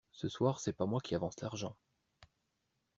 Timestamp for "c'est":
0.59-0.73